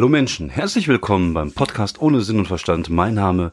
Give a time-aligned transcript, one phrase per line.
[0.00, 2.88] Hallo Menschen, herzlich willkommen beim Podcast ohne Sinn und Verstand.
[2.88, 3.52] Mein Name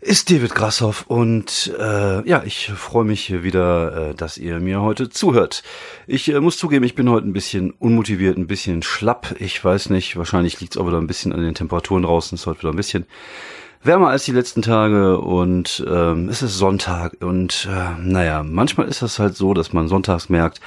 [0.00, 5.10] ist David Grashoff und äh, ja, ich freue mich wieder, äh, dass ihr mir heute
[5.10, 5.62] zuhört.
[6.06, 9.34] Ich äh, muss zugeben, ich bin heute ein bisschen unmotiviert, ein bisschen schlapp.
[9.38, 12.36] Ich weiß nicht, wahrscheinlich liegt es auch wieder ein bisschen an den Temperaturen draußen.
[12.36, 13.04] Es ist heute wieder ein bisschen
[13.82, 19.02] wärmer als die letzten Tage und ähm, es ist Sonntag und äh, naja, manchmal ist
[19.02, 20.62] das halt so, dass man sonntags merkt,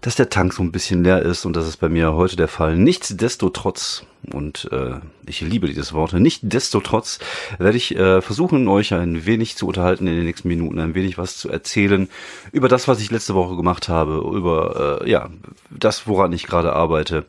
[0.00, 2.48] dass der Tank so ein bisschen leer ist und das ist bei mir heute der
[2.48, 2.76] Fall.
[2.76, 7.18] Nichtsdestotrotz, und äh, ich liebe dieses Wort, nichtsdestotrotz
[7.58, 11.18] werde ich äh, versuchen, euch ein wenig zu unterhalten in den nächsten Minuten, ein wenig
[11.18, 12.08] was zu erzählen
[12.52, 15.28] über das, was ich letzte Woche gemacht habe, über äh, ja
[15.70, 17.26] das, woran ich gerade arbeite.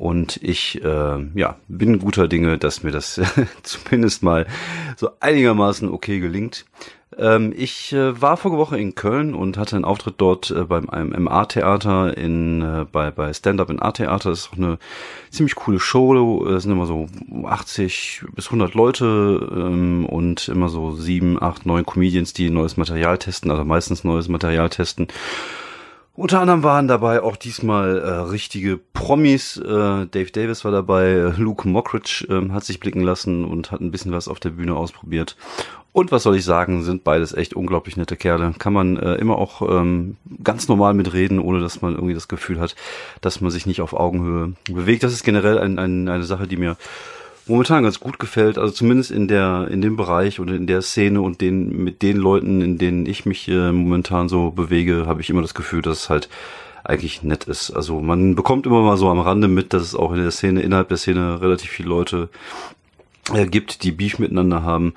[0.00, 3.20] Und ich äh, ja, bin guter Dinge, dass mir das
[3.62, 4.46] zumindest mal
[4.96, 6.64] so einigermaßen okay gelingt.
[7.18, 10.88] Ähm, ich äh, war vorige Woche in Köln und hatte einen Auftritt dort äh, beim
[10.88, 14.30] einem MA-Theater in äh, bei bei Stand-up in A-Theater.
[14.30, 14.78] Das ist auch eine
[15.28, 16.46] ziemlich coole Show.
[16.46, 17.06] Es sind immer so
[17.44, 23.18] 80 bis 100 Leute ähm, und immer so sieben, acht, neun Comedians, die neues Material
[23.18, 25.08] testen, also meistens neues Material testen.
[26.20, 29.56] Unter anderem waren dabei auch diesmal äh, richtige Promis.
[29.56, 33.90] Äh, Dave Davis war dabei, Luke Mockridge äh, hat sich blicken lassen und hat ein
[33.90, 35.38] bisschen was auf der Bühne ausprobiert.
[35.92, 38.52] Und was soll ich sagen, sind beides echt unglaublich nette Kerle.
[38.58, 42.60] Kann man äh, immer auch ähm, ganz normal mitreden, ohne dass man irgendwie das Gefühl
[42.60, 42.76] hat,
[43.22, 45.02] dass man sich nicht auf Augenhöhe bewegt.
[45.02, 46.76] Das ist generell ein, ein, eine Sache, die mir
[47.50, 48.56] momentan ganz gut gefällt.
[48.56, 52.16] Also zumindest in der in dem Bereich oder in der Szene und den mit den
[52.16, 56.04] Leuten, in denen ich mich äh, momentan so bewege, habe ich immer das Gefühl, dass
[56.04, 56.28] es halt
[56.84, 57.70] eigentlich nett ist.
[57.70, 60.62] Also man bekommt immer mal so am Rande mit, dass es auch in der Szene,
[60.62, 62.28] innerhalb der Szene relativ viele Leute
[63.34, 64.94] äh, gibt, die Beef miteinander haben.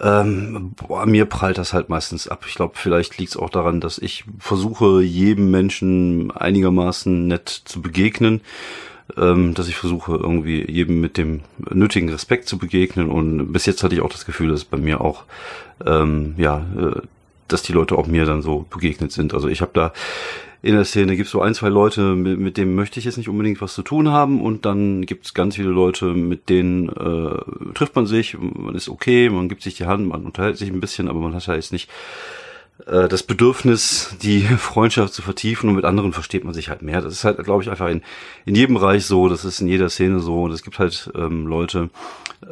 [0.00, 2.44] Ähm, boah, mir prallt das halt meistens ab.
[2.48, 7.82] Ich glaube, vielleicht liegt es auch daran, dass ich versuche, jedem Menschen einigermaßen nett zu
[7.82, 8.40] begegnen.
[9.16, 11.40] Ähm, dass ich versuche, irgendwie jedem mit dem
[11.70, 13.10] nötigen Respekt zu begegnen.
[13.10, 15.24] Und bis jetzt hatte ich auch das Gefühl, dass bei mir auch,
[15.86, 17.00] ähm, ja, äh,
[17.48, 19.34] dass die Leute auch mir dann so begegnet sind.
[19.34, 19.92] Also ich habe da
[20.62, 23.16] in der Szene gibt es so ein, zwei Leute, mit, mit denen möchte ich jetzt
[23.16, 26.90] nicht unbedingt was zu tun haben und dann gibt es ganz viele Leute, mit denen
[26.90, 30.70] äh, trifft man sich, man ist okay, man gibt sich die Hand, man unterhält sich
[30.70, 31.88] ein bisschen, aber man hat ja jetzt nicht
[32.86, 37.00] äh, das Bedürfnis, die Freundschaft zu vertiefen und mit anderen versteht man sich halt mehr.
[37.00, 38.02] Das ist halt, glaube ich, einfach in,
[38.46, 41.46] in jedem Bereich so, das ist in jeder Szene so und es gibt halt ähm,
[41.46, 41.90] Leute,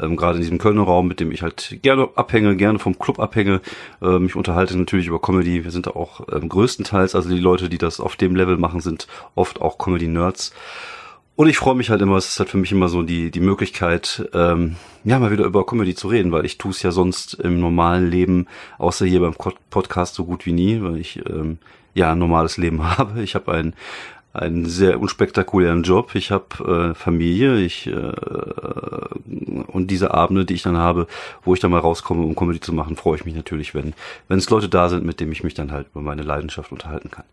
[0.01, 3.21] ähm, gerade in diesem Kölner Raum, mit dem ich halt gerne abhänge, gerne vom Club
[3.21, 3.61] abhänge,
[4.03, 5.65] äh, mich unterhalte natürlich über Comedy.
[5.65, 8.81] Wir sind da auch ähm, größtenteils, also die Leute, die das auf dem Level machen,
[8.81, 10.53] sind oft auch Comedy-Nerds.
[11.39, 13.39] Und ich freue mich halt immer, es ist halt für mich immer so die, die
[13.39, 17.35] Möglichkeit, ähm, ja, mal wieder über Comedy zu reden, weil ich tue es ja sonst
[17.35, 19.37] im normalen Leben, außer hier beim
[19.71, 21.59] Podcast so gut wie nie, weil ich ähm,
[21.95, 23.23] ja ein normales Leben habe.
[23.23, 23.75] Ich habe ein
[24.39, 26.15] einen sehr unspektakulären Job.
[26.15, 28.13] Ich habe äh, Familie, ich äh,
[29.67, 31.07] und diese Abende, die ich dann habe,
[31.45, 33.95] wo ich dann mal rauskomme, um Comedy zu machen, freue ich mich natürlich, wenn
[34.29, 37.11] wenn es Leute da sind, mit denen ich mich dann halt über meine Leidenschaft unterhalten
[37.11, 37.25] kann.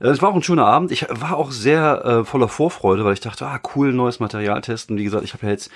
[0.00, 0.92] Äh, es war auch ein schöner Abend.
[0.92, 4.98] Ich war auch sehr äh, voller Vorfreude, weil ich dachte, ah cool, neues Material testen.
[4.98, 5.70] Wie gesagt, ich habe ja jetzt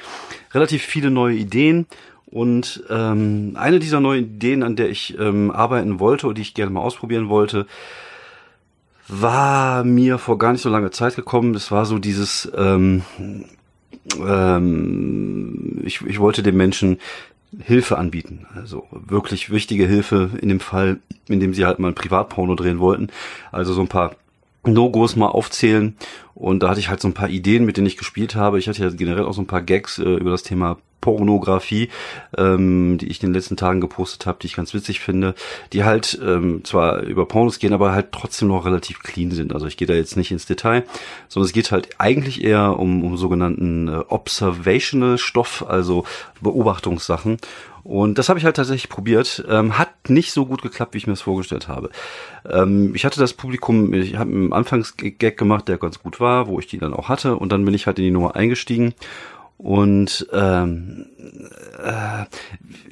[0.52, 1.86] relativ viele neue Ideen
[2.26, 6.54] und ähm, eine dieser neuen Ideen, an der ich ähm, arbeiten wollte und die ich
[6.54, 7.66] gerne mal ausprobieren wollte,
[9.08, 11.52] war mir vor gar nicht so langer Zeit gekommen.
[11.52, 13.02] Das war so dieses, ähm,
[14.20, 16.98] ähm, ich, ich wollte den Menschen
[17.58, 18.46] Hilfe anbieten.
[18.54, 22.78] Also wirklich wichtige Hilfe in dem Fall, in dem sie halt mal ein Privatporno drehen
[22.78, 23.08] wollten.
[23.50, 24.16] Also so ein paar
[24.66, 25.96] No-Gos mal aufzählen.
[26.34, 28.58] Und da hatte ich halt so ein paar Ideen, mit denen ich gespielt habe.
[28.58, 31.88] Ich hatte ja generell auch so ein paar Gags äh, über das Thema Pornografie,
[32.36, 35.34] ähm, die ich in den letzten Tagen gepostet habe, die ich ganz witzig finde,
[35.72, 39.54] die halt ähm, zwar über Pornos gehen, aber halt trotzdem noch relativ clean sind.
[39.54, 40.84] Also ich gehe da jetzt nicht ins Detail,
[41.28, 46.04] sondern es geht halt eigentlich eher um, um sogenannten äh, Observational Stoff, also
[46.42, 47.38] Beobachtungssachen.
[47.84, 49.42] Und das habe ich halt tatsächlich probiert.
[49.48, 51.88] Ähm, hat nicht so gut geklappt, wie ich mir das vorgestellt habe.
[52.46, 56.58] Ähm, ich hatte das Publikum, ich habe einen Anfangsgag gemacht, der ganz gut war, wo
[56.58, 57.36] ich die dann auch hatte.
[57.36, 58.92] Und dann bin ich halt in die Nummer eingestiegen
[59.58, 61.06] und ähm,
[61.82, 62.24] äh,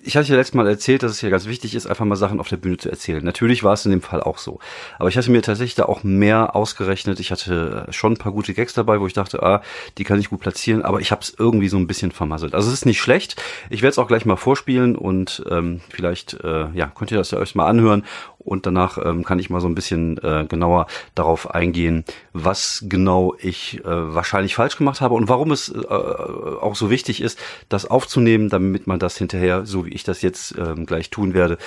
[0.02, 2.40] ich hatte ja letztes Mal erzählt, dass es ja ganz wichtig ist, einfach mal Sachen
[2.40, 3.24] auf der Bühne zu erzählen.
[3.24, 4.58] Natürlich war es in dem Fall auch so.
[4.98, 7.20] Aber ich hatte mir tatsächlich da auch mehr ausgerechnet.
[7.20, 9.62] Ich hatte schon ein paar gute Gags dabei, wo ich dachte, ah,
[9.96, 12.52] die kann ich gut platzieren, aber ich habe es irgendwie so ein bisschen vermasselt.
[12.52, 13.40] Also es ist nicht schlecht.
[13.70, 17.30] Ich werde es auch gleich mal vorspielen und ähm, vielleicht äh, ja könnt ihr das
[17.30, 18.04] ja euch mal anhören
[18.46, 23.34] und danach ähm, kann ich mal so ein bisschen äh, genauer darauf eingehen, was genau
[23.40, 27.38] ich äh, wahrscheinlich falsch gemacht habe und warum es äh, auch so wichtig ist,
[27.68, 31.58] das aufzunehmen, damit man das hinterher, so wie ich das jetzt ähm, gleich tun werde,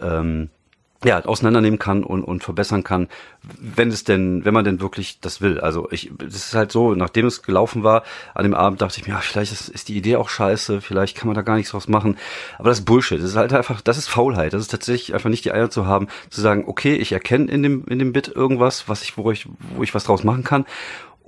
[0.00, 0.50] ähm,
[1.04, 3.08] ja, auseinandernehmen kann und, und verbessern kann,
[3.60, 5.60] wenn es denn, wenn man denn wirklich das will.
[5.60, 8.02] Also ich, das ist halt so, nachdem es gelaufen war,
[8.34, 11.16] an dem Abend dachte ich mir, ja, vielleicht ist, ist die Idee auch scheiße, vielleicht
[11.16, 12.18] kann man da gar nichts draus machen.
[12.58, 13.18] Aber das ist Bullshit.
[13.18, 14.52] Das ist halt einfach, das ist Faulheit.
[14.52, 17.62] Das ist tatsächlich einfach nicht die Eier zu haben, zu sagen, okay, ich erkenne in
[17.62, 20.66] dem, in dem Bit irgendwas, was ich, wo ich, wo ich was draus machen kann.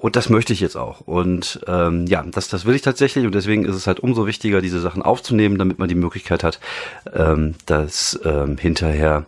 [0.00, 1.02] Und das möchte ich jetzt auch.
[1.02, 3.26] Und ähm, ja, das, das will ich tatsächlich.
[3.26, 6.58] Und deswegen ist es halt umso wichtiger, diese Sachen aufzunehmen, damit man die Möglichkeit hat,
[7.12, 9.26] ähm, das ähm, hinterher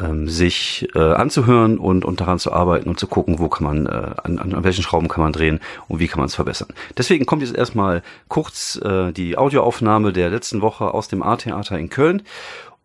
[0.00, 3.86] ähm, sich äh, anzuhören und, und daran zu arbeiten und zu gucken, wo kann man,
[3.86, 6.68] äh, an, an welchen Schrauben kann man drehen und wie kann man es verbessern.
[6.96, 11.90] Deswegen kommt jetzt erstmal kurz äh, die Audioaufnahme der letzten Woche aus dem A-Theater in
[11.90, 12.22] Köln.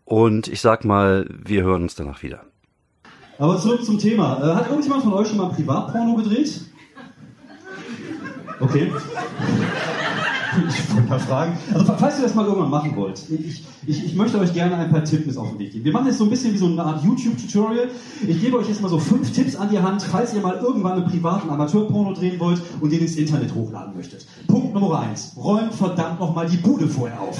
[0.04, 2.42] Und ich sag mal, wir hören uns danach wieder.
[3.40, 4.42] Aber zurück zum Thema.
[4.42, 6.68] Äh, hat irgendjemand von euch schon mal Privatporno gedreht?
[8.60, 8.92] Okay.
[10.70, 11.58] Ich wollte mal fragen.
[11.74, 14.90] Also, falls ihr das mal irgendwann machen wollt, ich, ich, ich möchte euch gerne ein
[14.90, 15.86] paar Tipps auf den Weg geben.
[15.86, 17.90] Wir machen jetzt so ein bisschen wie so eine Art YouTube-Tutorial.
[18.28, 20.94] Ich gebe euch jetzt mal so fünf Tipps an die Hand, falls ihr mal irgendwann
[20.94, 24.26] einen privaten Amateurporno drehen wollt und den ins Internet hochladen möchtet.
[24.48, 25.34] Punkt Nummer eins.
[25.38, 27.40] Räumt verdammt nochmal die Bude vorher auf.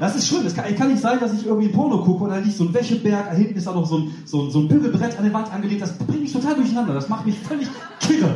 [0.00, 0.46] Das ist schlimm.
[0.46, 2.64] Es kann, kann, nicht sein, dass ich irgendwie ein Porno gucke und da liegt so
[2.64, 5.24] ein Wäscheberg, da hinten ist da noch so ein, so, ein, so ein Bügelbrett an
[5.24, 5.82] der Wand angelegt.
[5.82, 6.94] Das bringt mich total durcheinander.
[6.94, 7.68] Das macht mich völlig
[8.00, 8.34] kirre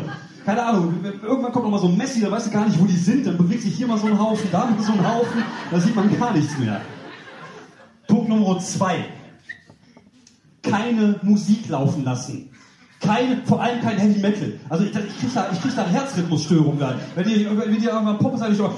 [0.50, 2.84] keine Ahnung, irgendwann kommt noch mal so ein Messi, da weißt du gar nicht, wo
[2.84, 5.44] die sind, dann bewegt sich hier mal so ein Haufen, da mal so ein Haufen,
[5.70, 6.80] da sieht man gar nichts mehr.
[8.08, 9.04] Punkt Nummer zwei.
[10.60, 12.50] Keine Musik laufen lassen.
[12.98, 14.58] Keine, vor allem kein Heavy Metal.
[14.68, 16.96] Also ich, ich krieg da, ich krieg da Herzrhythmusstörung dann.
[17.14, 18.72] Wenn die, wenn die irgendwann poppen, sage ich schon,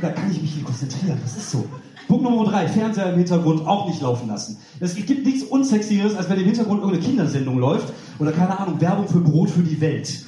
[0.00, 1.18] da kann ich mich nicht konzentrieren.
[1.24, 1.68] Das ist so.
[2.08, 4.56] Punkt Nummer drei, Fernseher im Hintergrund auch nicht laufen lassen.
[4.80, 9.06] Es gibt nichts Unsexieres, als wenn im Hintergrund irgendeine Kindersendung läuft oder keine Ahnung, Werbung
[9.06, 10.24] für Brot für die Welt.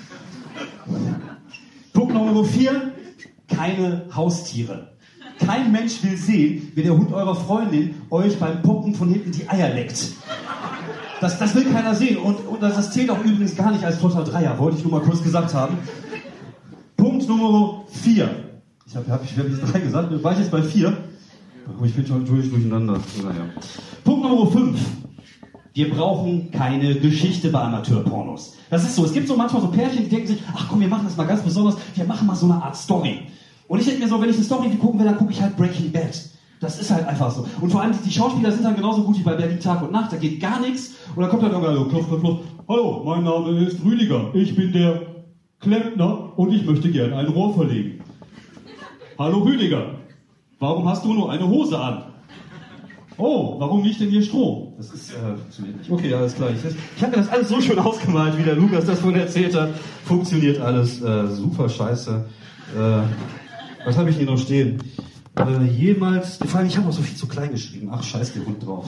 [1.94, 2.92] Punkt Nummer vier,
[3.48, 4.88] keine Haustiere.
[5.38, 9.48] Kein Mensch will sehen, wie der Hund eurer Freundin euch beim Poppen von hinten die
[9.48, 10.12] Eier leckt.
[11.22, 12.18] Das, das will keiner sehen.
[12.18, 15.00] Und, und das zählt auch übrigens gar nicht als total Dreier, wollte ich nur mal
[15.00, 15.78] kurz gesagt haben.
[16.98, 18.28] Punkt Nummer vier.
[18.86, 20.94] Ich habe hab, ich hab jetzt drei gesagt, war ich jetzt bei vier?
[21.84, 23.00] Ich bin schon durch, durcheinander.
[23.22, 23.46] Naja.
[24.04, 24.78] Punkt Nummer 5.
[25.72, 28.56] Wir brauchen keine Geschichte bei Amateurpornos.
[28.70, 29.04] Das ist so.
[29.04, 31.26] Es gibt so manchmal so Pärchen, die denken sich, ach komm, wir machen das mal
[31.26, 31.76] ganz besonders.
[31.94, 33.20] Wir machen mal so eine Art Story.
[33.68, 35.56] Und ich denke mir so, wenn ich eine Story gucken will, dann gucke ich halt
[35.56, 36.28] Breaking Bad.
[36.60, 37.46] Das ist halt einfach so.
[37.60, 40.12] Und vor allem, die Schauspieler sind dann genauso gut wie bei Berlin Tag und Nacht.
[40.12, 40.94] Da geht gar nichts.
[41.14, 42.40] Und dann kommt dann irgendwann so, klopf, klopf, klopf.
[42.68, 44.34] Hallo, mein Name ist Rüdiger.
[44.34, 45.02] Ich bin der
[45.60, 48.00] Klempner und ich möchte gerne ein Rohr verlegen.
[49.18, 49.99] Hallo Rüdiger.
[50.60, 52.12] Warum hast du nur eine Hose an?
[53.16, 54.74] Oh, warum nicht denn hier Stroh?
[54.76, 55.90] Das ist, äh, funktioniert nicht.
[55.90, 56.50] Okay, alles klar.
[56.50, 56.58] Ich,
[56.96, 59.70] ich habe das alles so schön ausgemalt, wie der Lukas das vorhin erzählt hat.
[60.04, 61.00] Funktioniert alles.
[61.00, 62.26] Äh, super scheiße.
[62.76, 63.02] Äh,
[63.86, 64.82] was habe ich hier noch stehen?
[65.38, 66.36] Äh, jemals.
[66.36, 67.88] Vor allem, ich habe auch so viel zu klein geschrieben.
[67.90, 68.84] Ach, scheiß der Hund drauf.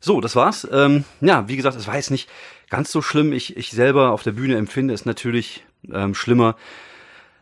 [0.00, 0.66] So, das war's.
[0.72, 2.30] Ähm, ja, wie gesagt, es war jetzt nicht
[2.70, 3.34] ganz so schlimm.
[3.34, 6.56] Ich, ich selber auf der Bühne empfinde es natürlich ähm, schlimmer,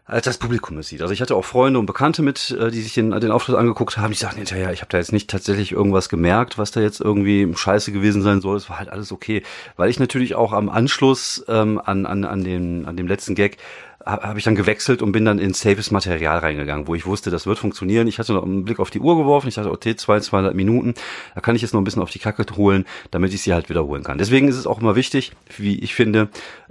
[0.04, 1.00] als das Publikum es sieht.
[1.00, 3.96] Also ich hatte auch Freunde und Bekannte mit, äh, die sich den, den Auftritt angeguckt
[3.98, 4.10] haben.
[4.10, 7.50] Die sagten hinterher, ich habe da jetzt nicht tatsächlich irgendwas gemerkt, was da jetzt irgendwie
[7.54, 8.56] scheiße gewesen sein soll.
[8.56, 9.42] Es war halt alles okay.
[9.76, 13.58] Weil ich natürlich auch am Anschluss ähm, an, an, an, dem, an dem letzten Gag
[14.04, 17.46] habe ich dann gewechselt und bin dann in safes Material reingegangen, wo ich wusste, das
[17.46, 18.06] wird funktionieren.
[18.08, 19.48] Ich hatte noch einen Blick auf die Uhr geworfen.
[19.48, 20.94] Ich dachte, okay, zwei, 200 Minuten.
[21.34, 23.68] Da kann ich jetzt noch ein bisschen auf die Kacke holen, damit ich sie halt
[23.68, 24.18] wiederholen kann.
[24.18, 26.28] Deswegen ist es auch immer wichtig, wie ich finde,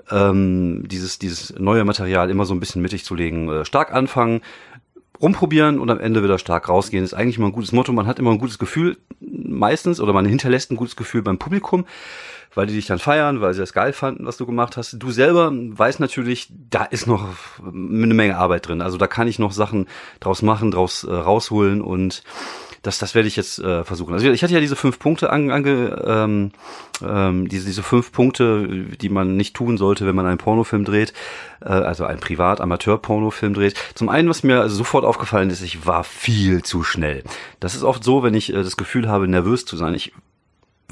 [0.10, 3.50] ähm, dieses, dieses neue Material immer so ein bisschen mittig zu legen.
[3.50, 4.42] Äh, stark anfangen,
[5.22, 7.04] rumprobieren und am Ende wieder stark rausgehen.
[7.04, 7.94] ist eigentlich immer ein gutes Motto.
[7.94, 8.98] Man hat immer ein gutes Gefühl
[9.52, 11.86] meistens oder man hinterlässt ein gutes Gefühl beim Publikum,
[12.54, 14.98] weil die dich dann feiern, weil sie das geil fanden, was du gemacht hast.
[15.00, 17.30] Du selber weißt natürlich, da ist noch
[17.60, 18.82] eine Menge Arbeit drin.
[18.82, 19.88] Also da kann ich noch Sachen
[20.20, 22.24] draus machen, draus äh, rausholen und
[22.82, 24.14] das, das werde ich jetzt äh, versuchen.
[24.14, 26.52] Also ich hatte ja diese fünf Punkte ange, ange ähm,
[27.04, 28.68] ähm, diese, diese fünf Punkte,
[29.00, 31.14] die man nicht tun sollte, wenn man einen Pornofilm dreht,
[31.62, 33.76] äh, also einen Privat-Amateur-Pornofilm dreht.
[33.94, 37.24] Zum einen, was mir also sofort aufgefallen ist, ich war viel zu schnell.
[37.60, 39.94] Das ist oft so, wenn ich äh, das Gefühl habe, nervös zu sein.
[39.94, 40.14] Ich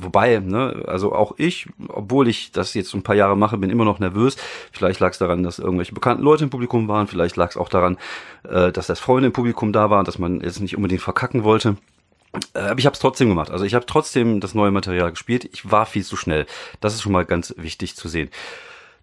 [0.02, 3.86] Wobei, ne, also auch ich, obwohl ich das jetzt ein paar Jahre mache, bin immer
[3.86, 4.38] noch nervös.
[4.72, 7.08] Vielleicht lag es daran, dass irgendwelche bekannten Leute im Publikum waren.
[7.08, 7.98] Vielleicht lag es auch daran,
[8.44, 11.78] äh, dass das Freunde im Publikum da waren, dass man jetzt nicht unbedingt verkacken wollte.
[12.54, 13.52] Äh, aber ich habe es trotzdem gemacht.
[13.52, 15.50] Also ich habe trotzdem das neue Material gespielt.
[15.52, 16.46] Ich war viel zu schnell.
[16.80, 18.30] Das ist schon mal ganz wichtig zu sehen.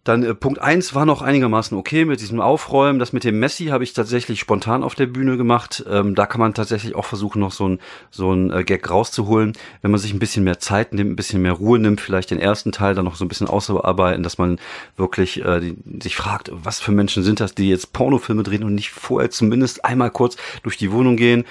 [0.07, 3.01] Dann äh, Punkt eins war noch einigermaßen okay mit diesem Aufräumen.
[3.01, 5.85] Das mit dem Messi habe ich tatsächlich spontan auf der Bühne gemacht.
[5.91, 7.81] Ähm, da kann man tatsächlich auch versuchen, noch so ein,
[8.13, 9.55] so ein äh, Gag rauszuholen.
[9.83, 12.39] Wenn man sich ein bisschen mehr Zeit nimmt, ein bisschen mehr Ruhe nimmt, vielleicht den
[12.39, 14.61] ersten Teil dann noch so ein bisschen ausarbeiten, dass man
[14.97, 18.77] wirklich äh, die, sich fragt, was für Menschen sind das, die jetzt Pornofilme drehen und
[18.77, 21.45] nicht vorher zumindest einmal kurz durch die Wohnung gehen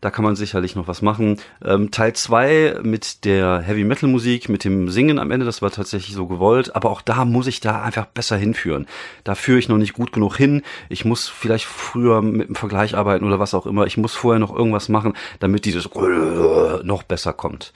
[0.00, 1.38] Da kann man sicherlich noch was machen.
[1.64, 5.70] Ähm, Teil zwei mit der Heavy Metal Musik, mit dem Singen am Ende, das war
[5.70, 6.74] tatsächlich so gewollt.
[6.74, 8.86] Aber auch da muss ich da einfach besser hinführen.
[9.24, 10.62] Da führe ich noch nicht gut genug hin.
[10.88, 13.86] Ich muss vielleicht früher mit dem Vergleich arbeiten oder was auch immer.
[13.86, 15.88] Ich muss vorher noch irgendwas machen, damit dieses
[16.82, 17.72] noch besser kommt.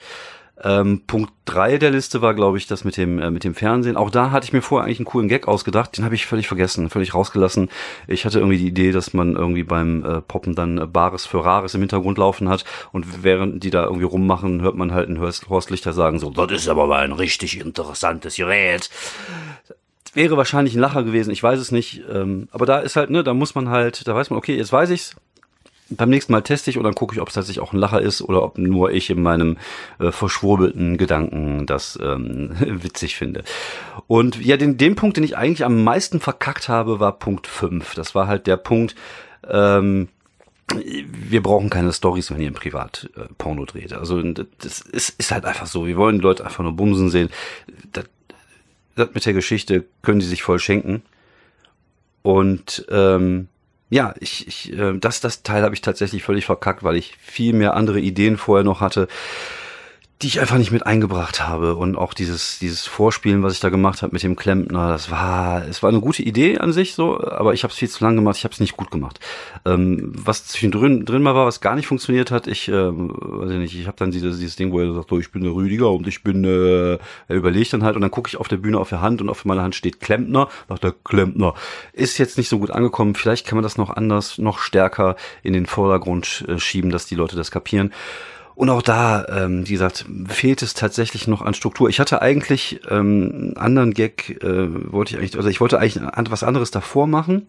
[0.65, 3.97] Ähm, Punkt drei der Liste war, glaube ich, das mit dem äh, mit dem Fernsehen.
[3.97, 5.95] Auch da hatte ich mir vorher eigentlich einen coolen Gag ausgedacht.
[5.95, 7.69] Den habe ich völlig vergessen, völlig rausgelassen.
[8.07, 11.45] Ich hatte irgendwie die Idee, dass man irgendwie beim äh, Poppen dann äh, Bares für
[11.45, 15.19] Rares im Hintergrund laufen hat und während die da irgendwie rummachen, hört man halt einen
[15.19, 18.89] Horst Lichter sagen so, das ist aber mal ein richtig interessantes Gerät
[20.13, 22.01] wäre wahrscheinlich ein Lacher gewesen, ich weiß es nicht.
[22.09, 24.71] Ähm, aber da ist halt, ne, da muss man halt, da weiß man, okay, jetzt
[24.71, 25.13] weiß ich's,
[25.89, 28.01] beim nächsten Mal teste ich und dann gucke ich, ob es tatsächlich auch ein Lacher
[28.01, 29.57] ist oder ob nur ich in meinem
[29.99, 33.43] äh, verschwurbelten Gedanken das ähm, witzig finde.
[34.07, 37.93] Und ja, den, den Punkt, den ich eigentlich am meisten verkackt habe, war Punkt 5.
[37.93, 38.95] Das war halt der Punkt,
[39.47, 40.09] ähm,
[40.73, 43.93] wir brauchen keine Stories, wenn ihr im Privat äh, Porno dreht.
[43.93, 45.85] Also das ist, ist halt einfach so.
[45.85, 47.29] Wir wollen die Leute einfach nur bumsen sehen.
[47.93, 48.05] Das,
[48.95, 51.03] das mit der Geschichte können sie sich voll schenken.
[52.23, 53.47] Und ähm,
[53.89, 57.53] ja, ich, ich äh, das, das Teil habe ich tatsächlich völlig verkackt, weil ich viel
[57.53, 59.07] mehr andere Ideen vorher noch hatte
[60.21, 63.67] die ich einfach nicht mit eingebracht habe und auch dieses dieses Vorspielen, was ich da
[63.67, 67.19] gemacht habe mit dem Klempner, das war es war eine gute Idee an sich so,
[67.19, 69.19] aber ich habe es viel zu lang gemacht, ich habe es nicht gut gemacht.
[69.65, 73.57] Ähm, was zwischendrin drin mal war, was gar nicht funktioniert hat, ich ähm, weiß ich
[73.57, 75.91] nicht, ich habe dann dieses dieses Ding, wo er sagt, so, ich bin der Rüdiger
[75.91, 76.93] und ich bin äh,
[77.27, 79.27] er überlegt dann halt und dann gucke ich auf der Bühne auf der Hand und
[79.27, 81.55] auf meiner Hand steht Klempner, sagt der Klempner.
[81.91, 85.51] Ist jetzt nicht so gut angekommen, vielleicht kann man das noch anders, noch stärker in
[85.51, 87.91] den Vordergrund äh, schieben, dass die Leute das kapieren.
[88.55, 91.89] Und auch da, ähm, wie gesagt, fehlt es tatsächlich noch an Struktur.
[91.89, 96.01] Ich hatte eigentlich ähm, einen anderen Gag, äh, wollte ich eigentlich, also ich wollte eigentlich
[96.29, 97.47] was anderes davor machen,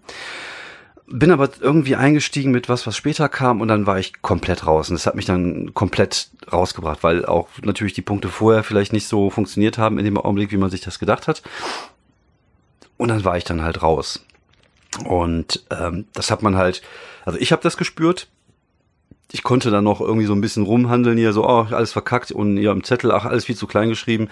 [1.07, 4.89] bin aber irgendwie eingestiegen mit was, was später kam und dann war ich komplett raus.
[4.89, 9.07] Und das hat mich dann komplett rausgebracht, weil auch natürlich die Punkte vorher vielleicht nicht
[9.07, 11.43] so funktioniert haben in dem Augenblick, wie man sich das gedacht hat.
[12.97, 14.25] Und dann war ich dann halt raus.
[15.05, 16.83] Und ähm, das hat man halt,
[17.25, 18.29] also ich habe das gespürt,
[19.33, 22.57] ich konnte dann noch irgendwie so ein bisschen rumhandeln hier, so, oh, alles verkackt und
[22.59, 24.29] ja, im Zettel, ach, alles viel zu klein geschrieben.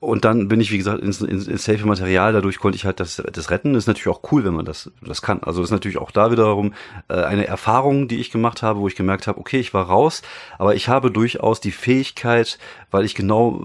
[0.00, 2.32] Und dann bin ich, wie gesagt, ins, ins, ins safe Material.
[2.32, 3.72] Dadurch konnte ich halt das, das retten.
[3.72, 5.42] Das ist natürlich auch cool, wenn man das, das kann.
[5.42, 6.72] Also ist natürlich auch da wiederum
[7.08, 10.22] äh, eine Erfahrung, die ich gemacht habe, wo ich gemerkt habe, okay, ich war raus,
[10.56, 12.60] aber ich habe durchaus die Fähigkeit,
[12.92, 13.60] weil ich genau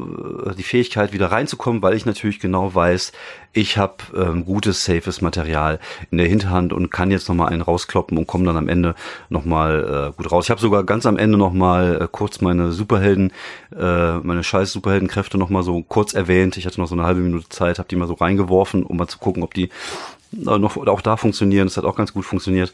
[0.48, 3.12] äh, die Fähigkeit wieder reinzukommen, weil ich natürlich genau weiß,
[3.54, 5.80] ich habe ähm, gutes, safes Material
[6.10, 8.96] in der Hinterhand und kann jetzt nochmal einen rauskloppen und komme dann am Ende
[9.30, 10.46] nochmal äh, gut raus.
[10.46, 13.32] Ich habe sogar ganz am Ende nochmal äh, kurz meine Superhelden,
[13.78, 16.58] äh, meine scheiß Superheldenkräfte nochmal so kurz erwähnt.
[16.58, 19.08] Ich hatte noch so eine halbe Minute Zeit, habe die mal so reingeworfen, um mal
[19.08, 21.68] zu gucken, ob die äh, noch auch da funktionieren.
[21.68, 22.74] Das hat auch ganz gut funktioniert.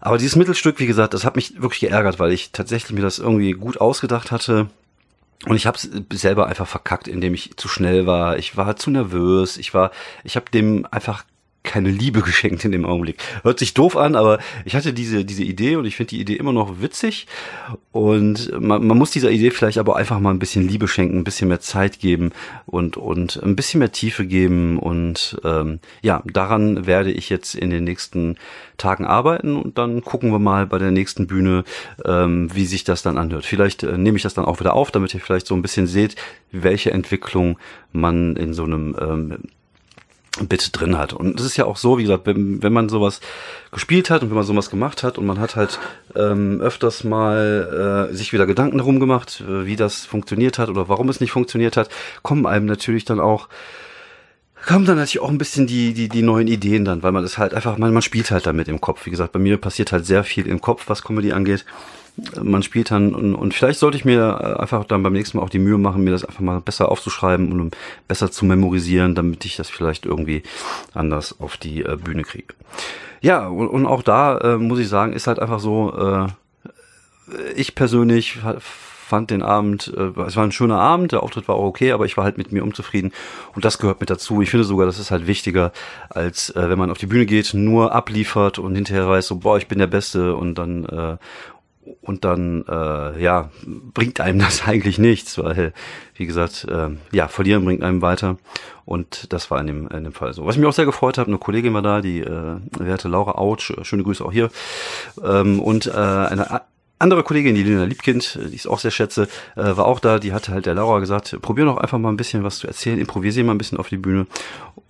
[0.00, 3.18] Aber dieses Mittelstück, wie gesagt, das hat mich wirklich geärgert, weil ich tatsächlich mir das
[3.18, 4.68] irgendwie gut ausgedacht hatte
[5.44, 5.88] und ich habe es
[6.20, 8.38] selber einfach verkackt, indem ich zu schnell war.
[8.38, 9.58] Ich war zu nervös.
[9.58, 9.90] Ich war,
[10.24, 11.24] ich habe dem einfach
[11.66, 13.18] keine Liebe geschenkt in dem Augenblick.
[13.42, 16.36] Hört sich doof an, aber ich hatte diese, diese Idee und ich finde die Idee
[16.36, 17.26] immer noch witzig.
[17.92, 21.24] Und man, man muss dieser Idee vielleicht aber einfach mal ein bisschen Liebe schenken, ein
[21.24, 22.30] bisschen mehr Zeit geben
[22.66, 24.78] und, und ein bisschen mehr Tiefe geben.
[24.78, 28.36] Und ähm, ja, daran werde ich jetzt in den nächsten
[28.76, 31.64] Tagen arbeiten und dann gucken wir mal bei der nächsten Bühne,
[32.04, 33.44] ähm, wie sich das dann anhört.
[33.44, 35.86] Vielleicht äh, nehme ich das dann auch wieder auf, damit ihr vielleicht so ein bisschen
[35.86, 36.16] seht,
[36.52, 37.58] welche Entwicklung
[37.92, 39.38] man in so einem ähm,
[40.42, 41.12] Bit drin hat.
[41.12, 43.20] Und es ist ja auch so, wie gesagt, wenn, wenn man sowas
[43.72, 45.78] gespielt hat und wenn man sowas gemacht hat und man hat halt
[46.14, 50.88] ähm, öfters mal äh, sich wieder Gedanken darum gemacht, äh, wie das funktioniert hat oder
[50.88, 51.88] warum es nicht funktioniert hat,
[52.22, 53.48] kommen einem natürlich dann auch
[54.64, 57.38] kommen dann natürlich auch ein bisschen die, die, die neuen Ideen dann, weil man das
[57.38, 59.06] halt einfach, man, man spielt halt damit im Kopf.
[59.06, 61.64] Wie gesagt, bei mir passiert halt sehr viel im Kopf, was Comedy angeht
[62.42, 65.44] man spielt dann und, und vielleicht sollte ich mir äh, einfach dann beim nächsten Mal
[65.44, 67.76] auch die Mühe machen, mir das einfach mal besser aufzuschreiben und
[68.08, 70.42] besser zu memorisieren, damit ich das vielleicht irgendwie
[70.94, 72.54] anders auf die äh, Bühne kriege.
[73.20, 76.26] Ja, und, und auch da äh, muss ich sagen, ist halt einfach so, äh,
[77.54, 78.38] ich persönlich
[79.06, 82.06] fand den Abend, äh, es war ein schöner Abend, der Auftritt war auch okay, aber
[82.06, 83.12] ich war halt mit mir unzufrieden
[83.54, 84.42] und das gehört mit dazu.
[84.42, 85.72] Ich finde sogar, das ist halt wichtiger,
[86.08, 89.58] als äh, wenn man auf die Bühne geht, nur abliefert und hinterher weiß so, boah,
[89.58, 91.16] ich bin der Beste und dann äh,
[92.00, 95.72] und dann äh, ja bringt einem das eigentlich nichts, weil
[96.14, 98.36] wie gesagt äh, ja verlieren bringt einem weiter
[98.84, 100.46] und das war in dem in dem Fall so.
[100.46, 103.72] Was mich auch sehr gefreut hat, eine Kollegin war da, die äh, werte Laura Autsch,
[103.82, 104.50] schöne Grüße auch hier
[105.22, 106.62] ähm, und äh, eine
[106.98, 110.18] andere Kollegin, die Lena Liebkind, die ich auch sehr schätze, äh, war auch da.
[110.18, 112.98] Die hatte halt der Laura gesagt, probier doch einfach mal ein bisschen was zu erzählen,
[112.98, 114.26] improvisier mal ein bisschen auf die Bühne.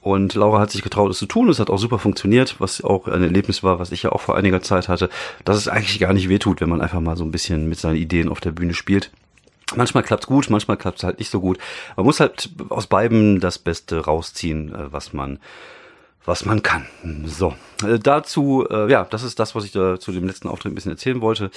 [0.00, 1.48] Und Laura hat sich getraut, es zu tun.
[1.48, 4.36] Es hat auch super funktioniert, was auch ein Erlebnis war, was ich ja auch vor
[4.36, 5.08] einiger Zeit hatte,
[5.44, 7.96] dass es eigentlich gar nicht wehtut, wenn man einfach mal so ein bisschen mit seinen
[7.96, 9.10] Ideen auf der Bühne spielt.
[9.74, 11.58] Manchmal klappt's gut, manchmal klappt's halt nicht so gut.
[11.96, 15.40] Man muss halt aus beiden das Beste rausziehen, äh, was man
[16.26, 16.86] was man kann.
[17.24, 17.54] So,
[17.84, 20.74] äh, dazu, äh, ja, das ist das, was ich da zu dem letzten Auftritt ein
[20.74, 21.50] bisschen erzählen wollte.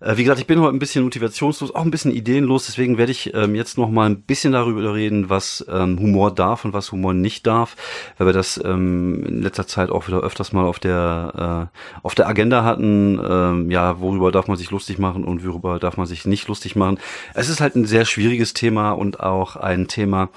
[0.00, 3.12] Äh, wie gesagt, ich bin heute ein bisschen motivationslos, auch ein bisschen ideenlos, deswegen werde
[3.12, 6.92] ich ähm, jetzt noch mal ein bisschen darüber reden, was ähm, Humor darf und was
[6.92, 7.76] Humor nicht darf,
[8.16, 12.14] weil wir das ähm, in letzter Zeit auch wieder öfters mal auf der äh, auf
[12.14, 13.20] der Agenda hatten.
[13.22, 16.74] Ähm, ja, worüber darf man sich lustig machen und worüber darf man sich nicht lustig
[16.74, 16.98] machen.
[17.34, 20.30] Es ist halt ein sehr schwieriges Thema und auch ein Thema,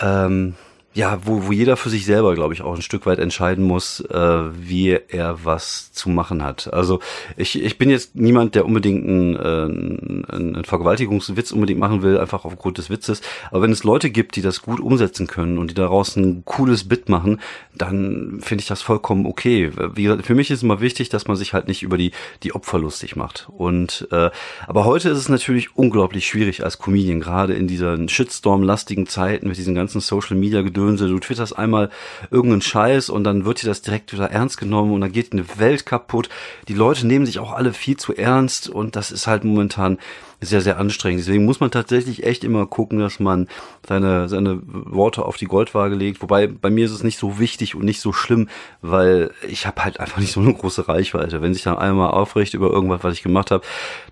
[0.00, 0.54] ähm,
[0.94, 4.00] ja, wo, wo jeder für sich selber, glaube ich, auch ein Stück weit entscheiden muss,
[4.00, 6.72] äh, wie er was zu machen hat.
[6.72, 7.00] Also
[7.36, 12.44] ich, ich bin jetzt niemand, der unbedingt einen, äh, einen Vergewaltigungswitz unbedingt machen will, einfach
[12.44, 13.22] aufgrund des Witzes.
[13.50, 16.88] Aber wenn es Leute gibt, die das gut umsetzen können und die daraus ein cooles
[16.88, 17.40] Bit machen,
[17.74, 19.72] dann finde ich das vollkommen okay.
[19.94, 22.12] Wie gesagt, für mich ist immer wichtig, dass man sich halt nicht über die,
[22.44, 23.48] die Opfer lustig macht.
[23.50, 24.30] Und äh,
[24.68, 29.56] aber heute ist es natürlich unglaublich schwierig als Comedian, gerade in diesen Shitstorm-lastigen Zeiten mit
[29.56, 31.08] diesen ganzen Social Media gedöns Gedönse.
[31.08, 31.90] Du twitterst einmal
[32.30, 35.44] irgendeinen Scheiß und dann wird dir das direkt wieder ernst genommen und dann geht eine
[35.58, 36.28] Welt kaputt.
[36.68, 39.98] Die Leute nehmen sich auch alle viel zu ernst und das ist halt momentan
[40.44, 41.20] sehr, sehr anstrengend.
[41.20, 43.48] Deswegen muss man tatsächlich echt immer gucken, dass man
[43.86, 46.22] seine, seine Worte auf die Goldwaage legt.
[46.22, 48.48] Wobei bei mir ist es nicht so wichtig und nicht so schlimm,
[48.82, 51.42] weil ich habe halt einfach nicht so eine große Reichweite.
[51.42, 53.64] Wenn sich dann einmal aufrecht über irgendwas, was ich gemacht habe,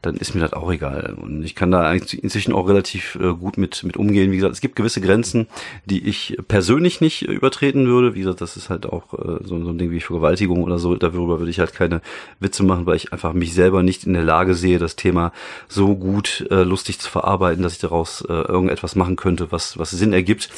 [0.02, 1.16] dann ist mir das auch egal.
[1.20, 4.30] Und ich kann da inzwischen auch relativ äh, gut mit, mit umgehen.
[4.32, 5.46] Wie gesagt, es gibt gewisse Grenzen,
[5.84, 8.14] die ich persönlich nicht übertreten würde.
[8.14, 10.94] Wie gesagt, das ist halt auch äh, so, so ein Ding wie Vergewaltigung oder so.
[10.96, 12.00] Darüber würde ich halt keine
[12.40, 15.32] Witze machen, weil ich einfach mich selber nicht in der Lage sehe, das Thema
[15.68, 19.76] so gut gut äh, lustig zu verarbeiten, dass ich daraus äh, irgendetwas machen könnte, was,
[19.78, 20.50] was Sinn ergibt.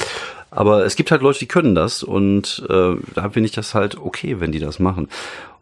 [0.51, 3.99] Aber es gibt halt Leute, die können das und äh, da finde ich das halt
[3.99, 5.09] okay, wenn die das machen.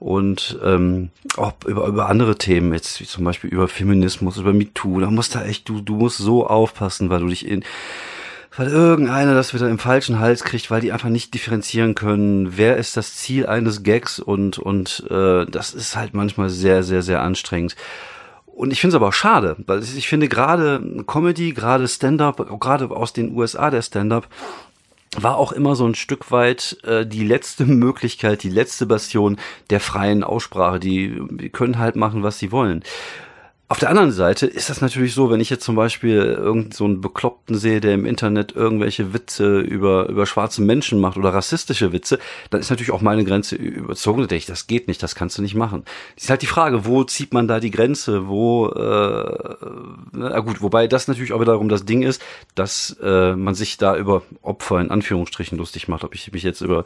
[0.01, 4.99] Und ähm, auch über, über andere Themen, jetzt wie zum Beispiel über Feminismus, über MeToo,
[5.01, 7.65] da musst du echt, du, du musst so aufpassen, weil du dich in
[8.55, 12.77] weil irgendeiner das wieder im falschen Hals kriegt, weil die einfach nicht differenzieren können, wer
[12.77, 17.23] ist das Ziel eines Gags und und äh, das ist halt manchmal sehr sehr sehr
[17.23, 17.77] anstrengend.
[18.55, 22.91] Und ich finde es aber auch schade, weil ich finde gerade Comedy, gerade Stand-up, gerade
[22.91, 24.29] aus den USA der Stand-up,
[25.17, 29.39] war auch immer so ein Stück weit äh, die letzte Möglichkeit, die letzte Bastion
[29.71, 30.81] der freien Aussprache.
[30.81, 32.83] Die, die können halt machen, was sie wollen.
[33.73, 36.87] Auf der anderen Seite ist das natürlich so, wenn ich jetzt zum Beispiel irgend so
[36.87, 42.19] Bekloppten sehe, der im Internet irgendwelche Witze über, über schwarze Menschen macht oder rassistische Witze,
[42.51, 44.21] dann ist natürlich auch meine Grenze überzogen.
[44.21, 45.85] Da denke ich, das geht nicht, das kannst du nicht machen.
[46.17, 48.29] Das ist halt die Frage, wo zieht man da die Grenze?
[48.29, 49.57] Wo, äh,
[50.13, 52.21] na gut, wobei das natürlich auch wiederum das Ding ist,
[52.55, 56.05] dass äh, man sich da über Opfer in Anführungsstrichen lustig macht.
[56.05, 56.85] Ob ich mich jetzt über,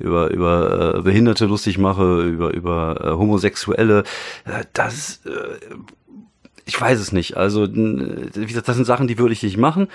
[0.00, 4.02] über, über äh, Behinderte lustig mache, über, über äh, Homosexuelle,
[4.46, 5.76] äh, das äh,
[6.64, 7.36] ich weiß es nicht.
[7.36, 9.88] Also, wie gesagt, das sind Sachen, die würde ich nicht machen.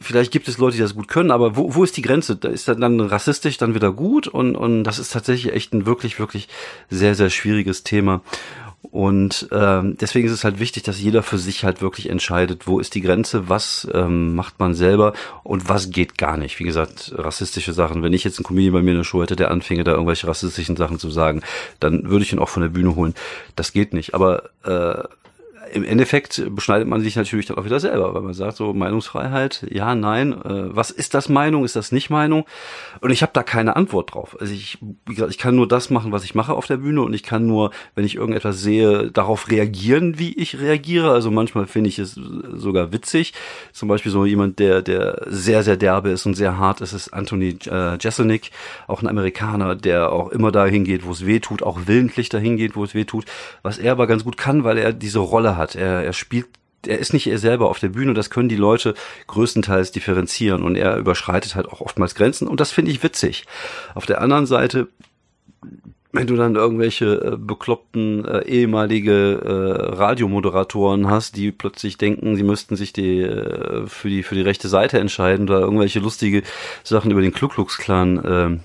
[0.00, 2.36] Vielleicht gibt es Leute, die das gut können, aber wo, wo ist die Grenze?
[2.36, 6.18] Da ist dann rassistisch dann wieder gut und, und das ist tatsächlich echt ein wirklich,
[6.18, 6.48] wirklich
[6.90, 8.20] sehr, sehr schwieriges Thema.
[8.90, 12.78] Und ähm, deswegen ist es halt wichtig, dass jeder für sich halt wirklich entscheidet, wo
[12.78, 16.58] ist die Grenze, was ähm, macht man selber und was geht gar nicht.
[16.60, 18.02] Wie gesagt, rassistische Sachen.
[18.02, 20.28] Wenn ich jetzt einen Comedian bei mir in der Show hätte, der anfinge, da irgendwelche
[20.28, 21.42] rassistischen Sachen zu sagen,
[21.80, 23.14] dann würde ich ihn auch von der Bühne holen.
[23.56, 24.14] Das geht nicht.
[24.14, 25.02] Aber äh,
[25.74, 29.66] im Endeffekt beschneidet man sich natürlich dann auch wieder selber, weil man sagt so Meinungsfreiheit,
[29.70, 32.44] ja, nein, äh, was ist das Meinung, ist das nicht Meinung?
[33.00, 34.36] Und ich habe da keine Antwort drauf.
[34.40, 37.02] Also ich, wie gesagt, ich kann nur das machen, was ich mache auf der Bühne
[37.02, 41.10] und ich kann nur, wenn ich irgendetwas sehe, darauf reagieren, wie ich reagiere.
[41.10, 43.34] Also manchmal finde ich es sogar witzig.
[43.72, 47.12] Zum Beispiel so jemand, der, der sehr, sehr derbe ist und sehr hart ist, ist
[47.12, 48.52] Anthony äh, Jeselnik,
[48.86, 52.56] auch ein Amerikaner, der auch immer dahin geht, wo es weh tut, auch willentlich dahin
[52.56, 53.24] geht, wo es weh tut.
[53.62, 55.63] Was er aber ganz gut kann, weil er diese Rolle hat.
[55.72, 56.46] Er, er spielt
[56.86, 58.92] er ist nicht er selber auf der Bühne, das können die Leute
[59.26, 60.62] größtenteils differenzieren.
[60.62, 62.46] Und er überschreitet halt auch oftmals Grenzen.
[62.46, 63.46] Und das finde ich witzig.
[63.94, 64.88] Auf der anderen Seite
[66.14, 72.44] wenn du dann irgendwelche äh, bekloppten äh, ehemalige äh, Radiomoderatoren hast, die plötzlich denken, sie
[72.44, 76.44] müssten sich die äh, für die für die rechte Seite entscheiden oder irgendwelche lustige
[76.84, 78.58] Sachen über den Ku Klux Klan äh,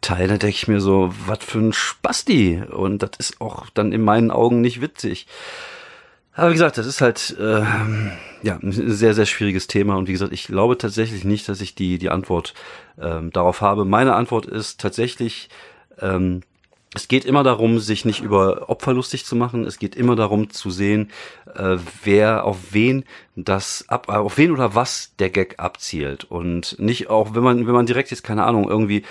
[0.00, 2.62] teilen, dann denke ich mir so, was für ein Spasti.
[2.70, 5.26] Und das ist auch dann in meinen Augen nicht witzig.
[6.34, 7.62] Aber wie gesagt, das ist halt äh,
[8.42, 9.96] ja ein sehr, sehr schwieriges Thema.
[9.96, 12.54] Und wie gesagt, ich glaube tatsächlich nicht, dass ich die, die Antwort
[13.00, 13.84] ähm, darauf habe.
[13.84, 15.48] Meine Antwort ist tatsächlich,
[16.00, 16.42] ähm,
[16.92, 19.64] es geht immer darum, sich nicht über Opfer lustig zu machen.
[19.64, 21.10] Es geht immer darum zu sehen,
[21.54, 23.04] äh, wer auf wen
[23.36, 27.74] das ab, auf wen oder was der Gag abzielt und nicht auch, wenn man wenn
[27.74, 29.04] man direkt jetzt keine Ahnung irgendwie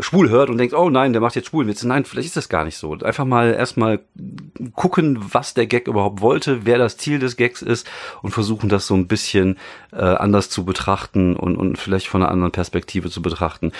[0.00, 1.86] schwul hört und denkt, oh nein, der macht jetzt Schwulwitze.
[1.86, 2.92] Nein, vielleicht ist das gar nicht so.
[2.92, 4.00] Einfach mal erstmal
[4.74, 7.86] gucken, was der Gag überhaupt wollte, wer das Ziel des Gags ist
[8.22, 9.58] und versuchen das so ein bisschen
[9.92, 13.72] äh, anders zu betrachten und, und vielleicht von einer anderen Perspektive zu betrachten.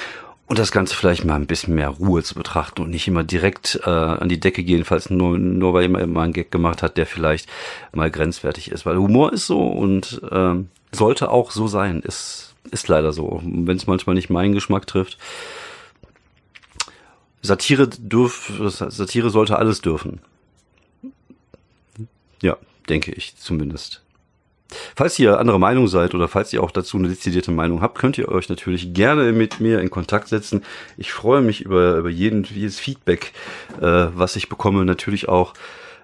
[0.47, 3.81] Und das Ganze vielleicht mal ein bisschen mehr Ruhe zu betrachten und nicht immer direkt
[3.87, 6.99] äh, an die Decke gehen, falls nur, nur weil jemand immer einen Gag gemacht hat,
[6.99, 7.49] der vielleicht
[7.95, 8.85] mal grenzwertig ist.
[8.85, 10.55] Weil Humor ist so und äh,
[10.93, 12.01] sollte auch so sein.
[12.01, 13.41] Ist, ist leider so.
[13.43, 15.17] Wenn es manchmal nicht meinen Geschmack trifft.
[17.45, 20.21] Satire dürf, Satire sollte alles dürfen.
[22.41, 22.57] Ja,
[22.89, 24.03] denke ich zumindest.
[24.97, 28.17] Falls ihr andere Meinung seid oder falls ihr auch dazu eine dezidierte Meinung habt, könnt
[28.17, 30.65] ihr euch natürlich gerne mit mir in Kontakt setzen.
[30.97, 33.33] Ich freue mich über, über jeden, jedes Feedback,
[33.79, 34.87] äh, was ich bekomme.
[34.87, 35.53] Natürlich auch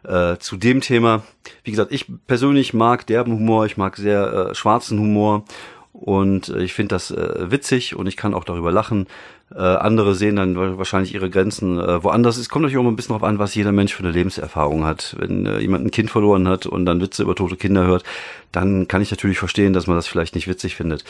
[0.05, 1.23] äh, zu dem Thema.
[1.65, 5.47] Wie gesagt, ich persönlich mag derben Humor, ich mag sehr äh, schwarzen Humor
[5.93, 9.07] und äh, ich finde das äh, witzig und ich kann auch darüber lachen.
[9.55, 12.37] Äh, andere sehen dann wahrscheinlich ihre Grenzen äh, woanders.
[12.37, 14.85] Es kommt natürlich auch mal ein bisschen darauf an, was jeder Mensch für eine Lebenserfahrung
[14.85, 15.17] hat.
[15.19, 18.05] Wenn äh, jemand ein Kind verloren hat und dann Witze über tote Kinder hört,
[18.53, 21.05] dann kann ich natürlich verstehen, dass man das vielleicht nicht witzig findet.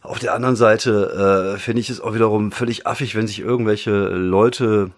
[0.00, 3.92] Auf der anderen Seite äh, finde ich es auch wiederum völlig affig, wenn sich irgendwelche
[4.08, 4.90] Leute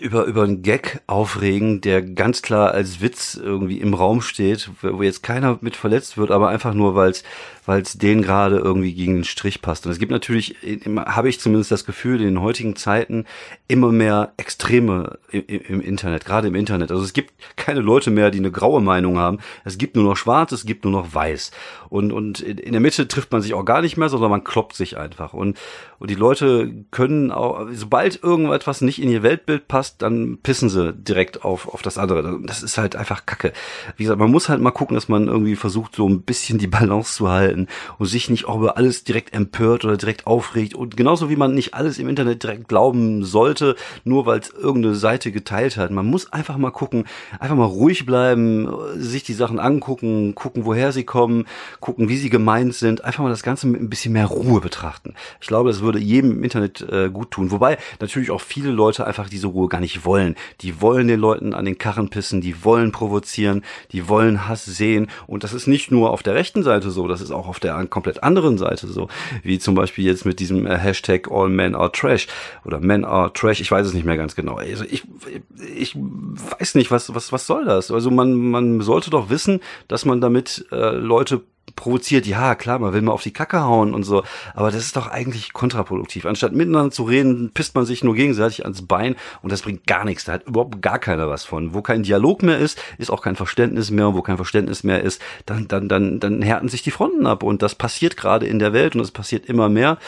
[0.00, 5.02] über, über einen Gag aufregen, der ganz klar als Witz irgendwie im Raum steht, wo
[5.02, 7.24] jetzt keiner mit verletzt wird, aber einfach nur, weil es
[7.70, 9.86] weil es denen gerade irgendwie gegen den Strich passt.
[9.86, 10.56] Und es gibt natürlich,
[11.06, 13.26] habe ich zumindest das Gefühl, in den heutigen Zeiten
[13.68, 16.90] immer mehr Extreme im, im, Internet, gerade im Internet.
[16.90, 19.38] Also es gibt keine Leute mehr, die eine graue Meinung haben.
[19.64, 21.52] Es gibt nur noch schwarz, es gibt nur noch weiß.
[21.90, 24.74] Und, und in der Mitte trifft man sich auch gar nicht mehr, sondern man kloppt
[24.74, 25.32] sich einfach.
[25.32, 25.56] Und,
[26.00, 30.92] und die Leute können auch, sobald irgendetwas nicht in ihr Weltbild passt, dann pissen sie
[30.92, 32.40] direkt auf, auf das andere.
[32.42, 33.52] Das ist halt einfach Kacke.
[33.96, 36.66] Wie gesagt, man muss halt mal gucken, dass man irgendwie versucht, so ein bisschen die
[36.66, 37.68] Balance zu halten werden
[37.98, 40.74] und sich nicht auch über alles direkt empört oder direkt aufregt.
[40.74, 44.94] Und genauso wie man nicht alles im Internet direkt glauben sollte, nur weil es irgendeine
[44.94, 45.90] Seite geteilt hat.
[45.90, 47.04] Man muss einfach mal gucken,
[47.38, 51.46] einfach mal ruhig bleiben, sich die Sachen angucken, gucken, woher sie kommen,
[51.80, 53.04] gucken, wie sie gemeint sind.
[53.04, 55.14] Einfach mal das Ganze mit ein bisschen mehr Ruhe betrachten.
[55.40, 57.50] Ich glaube, das würde jedem im Internet äh, gut tun.
[57.50, 60.36] Wobei natürlich auch viele Leute einfach diese Ruhe gar nicht wollen.
[60.60, 65.08] Die wollen den Leuten an den Karren pissen, die wollen provozieren, die wollen Hass sehen.
[65.26, 67.84] Und das ist nicht nur auf der rechten Seite so, das ist auch auf der
[67.86, 69.08] komplett anderen Seite so,
[69.42, 72.28] wie zum Beispiel jetzt mit diesem äh, Hashtag All Men Are Trash
[72.64, 74.54] oder Men Are Trash, ich weiß es nicht mehr ganz genau.
[74.54, 75.02] Also ich,
[75.76, 77.90] ich weiß nicht, was, was, was soll das?
[77.90, 81.42] Also man, man sollte doch wissen, dass man damit äh, Leute
[81.76, 84.22] provoziert, ja klar, man will mal auf die Kacke hauen und so,
[84.54, 86.26] aber das ist doch eigentlich kontraproduktiv.
[86.26, 90.04] Anstatt miteinander zu reden, pisst man sich nur gegenseitig ans Bein und das bringt gar
[90.04, 90.24] nichts.
[90.24, 91.74] Da hat überhaupt gar keiner was von.
[91.74, 94.08] Wo kein Dialog mehr ist, ist auch kein Verständnis mehr.
[94.08, 97.42] Und wo kein Verständnis mehr ist, dann, dann, dann, dann härten sich die Fronten ab
[97.42, 99.98] und das passiert gerade in der Welt und es passiert immer mehr.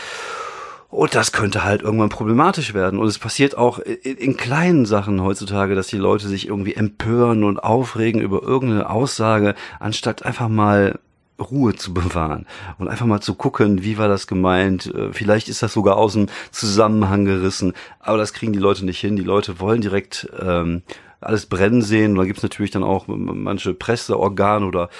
[0.92, 2.98] Und das könnte halt irgendwann problematisch werden.
[3.00, 7.44] Und es passiert auch in, in, kleinen Sachen heutzutage, dass die Leute sich irgendwie empören
[7.44, 10.98] und aufregen über irgendeine Aussage, anstatt einfach mal
[11.40, 12.46] Ruhe zu bewahren
[12.78, 14.86] und einfach mal zu gucken, wie war das gemeint.
[14.94, 19.00] Äh, vielleicht ist das sogar aus dem Zusammenhang gerissen, aber das kriegen die Leute nicht
[19.00, 19.16] hin.
[19.16, 20.82] Die Leute wollen direkt ähm,
[21.22, 22.12] alles brennen sehen.
[22.12, 24.90] Und da gibt's natürlich dann auch manche Presseorgane oder,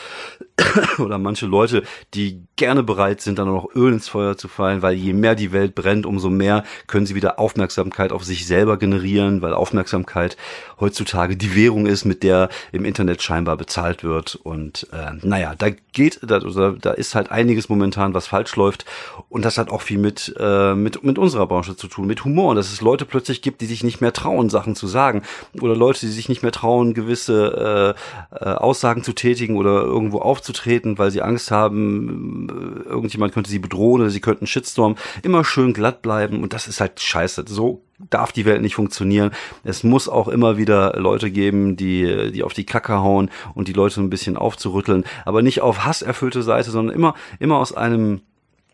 [0.98, 1.82] oder manche Leute,
[2.14, 5.52] die gerne bereit sind, dann auch Öl ins Feuer zu fallen, weil je mehr die
[5.52, 10.36] Welt brennt, umso mehr können sie wieder Aufmerksamkeit auf sich selber generieren, weil Aufmerksamkeit
[10.78, 14.36] heutzutage die Währung ist, mit der im Internet scheinbar bezahlt wird.
[14.36, 18.84] Und äh, naja, da geht, da, da ist halt einiges momentan, was falsch läuft.
[19.28, 22.54] Und das hat auch viel mit, äh, mit, mit unserer Branche zu tun, mit Humor.
[22.54, 25.22] Dass es Leute plötzlich gibt, die sich nicht mehr trauen, Sachen zu sagen.
[25.60, 27.94] Oder Leute, die sich nicht mehr trauen, gewisse
[28.32, 30.18] äh, äh, Aussagen zu tätigen oder irgendwo
[30.52, 34.96] aufzutreten, weil sie Angst haben, äh, irgendjemand könnte sie bedrohen oder sie könnten Shitstorm.
[35.22, 37.44] Immer schön glatt bleiben und das ist halt scheiße.
[37.48, 39.30] So darf die Welt nicht funktionieren.
[39.64, 43.72] Es muss auch immer wieder Leute geben, die, die auf die Kacke hauen und die
[43.72, 48.20] Leute ein bisschen aufzurütteln, aber nicht auf hasserfüllte Seite, sondern immer, immer aus einem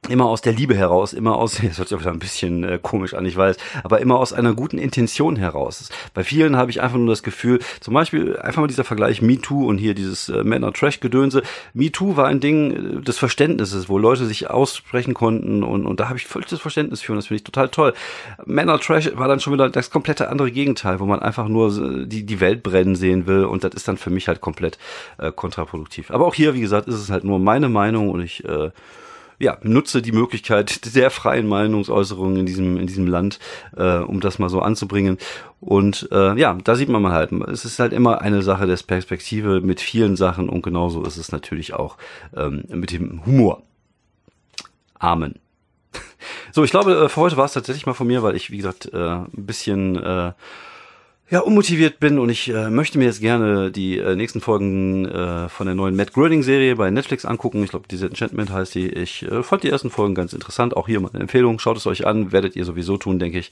[0.09, 2.79] immer aus der Liebe heraus, immer aus, das hört sich auch wieder ein bisschen äh,
[2.81, 5.89] komisch an, ich weiß, aber immer aus einer guten Intention heraus.
[6.15, 9.67] Bei vielen habe ich einfach nur das Gefühl, zum Beispiel einfach mal dieser Vergleich MeToo
[9.67, 11.43] und hier dieses äh, Männer-Trash-Gedönse.
[11.75, 16.09] MeToo war ein Ding äh, des Verständnisses, wo Leute sich aussprechen konnten und, und da
[16.09, 17.95] habe ich völliges Verständnis für und das finde ich total toll.
[18.47, 22.25] Männer-Trash war dann schon wieder das komplette andere Gegenteil, wo man einfach nur äh, die,
[22.25, 24.79] die Welt brennen sehen will und das ist dann für mich halt komplett
[25.19, 26.11] äh, kontraproduktiv.
[26.11, 28.71] Aber auch hier, wie gesagt, ist es halt nur meine Meinung und ich äh,
[29.39, 33.39] ja, nutze die Möglichkeit der freien Meinungsäußerung in diesem, in diesem Land,
[33.77, 35.19] äh, um das mal so anzubringen.
[35.61, 38.83] Und äh, ja, da sieht man mal halt, es ist halt immer eine Sache des
[38.83, 41.97] Perspektive mit vielen Sachen und genauso ist es natürlich auch
[42.37, 43.63] ähm, mit dem Humor.
[44.99, 45.35] Amen.
[46.51, 48.57] So, ich glaube, äh, für heute war es tatsächlich mal von mir, weil ich, wie
[48.57, 50.33] gesagt, äh, ein bisschen äh,
[51.31, 55.51] ja, unmotiviert bin und ich äh, möchte mir jetzt gerne die äh, nächsten Folgen äh,
[55.51, 57.63] von der neuen Matt Groening-Serie bei Netflix angucken.
[57.63, 58.89] Ich glaube, diese Enchantment heißt die.
[58.89, 60.75] Ich äh, fand die ersten Folgen ganz interessant.
[60.75, 61.59] Auch hier mal eine Empfehlung.
[61.59, 62.33] Schaut es euch an.
[62.33, 63.51] Werdet ihr sowieso tun, denke ich.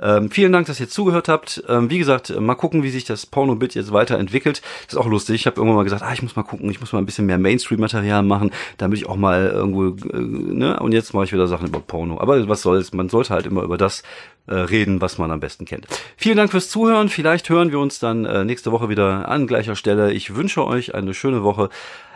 [0.00, 1.62] Ähm, vielen Dank, dass ihr zugehört habt.
[1.68, 4.60] Ähm, wie gesagt, mal gucken, wie sich das Porno-Bit jetzt weiterentwickelt.
[4.86, 5.36] Das ist auch lustig.
[5.36, 7.26] Ich habe irgendwann mal gesagt, ah, ich muss mal gucken, ich muss mal ein bisschen
[7.26, 10.80] mehr Mainstream-Material machen, damit ich auch mal irgendwo, äh, ne?
[10.80, 12.20] Und jetzt mache ich wieder Sachen über Porno.
[12.20, 12.92] Aber was soll's?
[12.92, 14.02] Man sollte halt immer über das
[14.46, 15.86] äh, reden, was man am besten kennt.
[16.16, 17.08] Vielen Dank fürs Zuhören.
[17.08, 20.12] Vielleicht hören wir uns dann äh, nächste Woche wieder an gleicher Stelle.
[20.12, 21.68] Ich wünsche euch eine schöne Woche.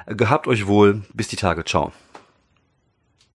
[0.07, 1.03] Gehabt euch wohl.
[1.15, 1.65] Bis die Tage.
[1.65, 1.93] Ciao.